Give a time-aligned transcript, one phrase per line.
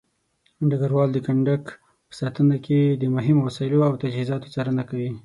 [0.69, 1.63] ډګروال د کندک
[2.09, 5.11] په ساتنه کې د مهمو وسایلو او تجهيزاتو څارنه کوي.